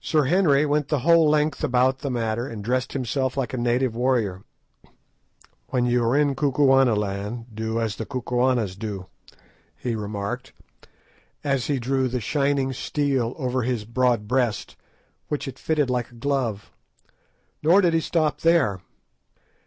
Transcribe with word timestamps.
Sir 0.00 0.24
Henry 0.24 0.64
went 0.64 0.88
the 0.88 1.00
whole 1.00 1.28
length 1.28 1.62
about 1.62 1.98
the 1.98 2.10
matter, 2.10 2.46
and 2.46 2.64
dressed 2.64 2.94
himself 2.94 3.36
like 3.36 3.52
a 3.52 3.58
native 3.58 3.94
warrior. 3.94 4.44
"When 5.68 5.84
you 5.84 6.02
are 6.04 6.16
in 6.16 6.34
Kukuanaland, 6.34 7.44
do 7.54 7.78
as 7.78 7.96
the 7.96 8.06
Kukuanas 8.06 8.78
do," 8.78 9.08
he 9.76 9.94
remarked, 9.94 10.54
as 11.44 11.66
he 11.66 11.78
drew 11.78 12.08
the 12.08 12.18
shining 12.18 12.72
steel 12.72 13.34
over 13.36 13.60
his 13.60 13.84
broad 13.84 14.26
breast, 14.26 14.74
which 15.28 15.46
it 15.46 15.58
fitted 15.58 15.90
like 15.90 16.12
a 16.12 16.14
glove. 16.14 16.72
Nor 17.62 17.82
did 17.82 17.92
he 17.92 18.00
stop 18.00 18.40
there. 18.40 18.80